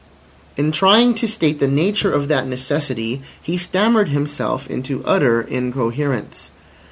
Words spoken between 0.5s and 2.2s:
In trying to state the nature